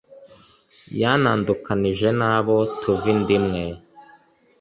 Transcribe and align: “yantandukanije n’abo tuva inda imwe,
“yantandukanije 1.01 2.09
n’abo 2.19 2.55
tuva 2.79 3.07
inda 3.13 3.31
imwe, 3.39 3.65